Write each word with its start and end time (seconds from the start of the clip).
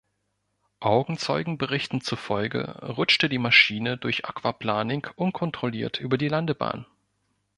Augenzeugenberichten 0.79 2.01
zufolge 2.01 2.83
rutschte 2.97 3.29
die 3.29 3.37
Maschine 3.37 3.97
durch 3.99 4.25
Aquaplaning 4.25 5.05
unkontrolliert 5.15 5.99
über 5.99 6.17
die 6.17 6.27
Landebahn. 6.27 6.87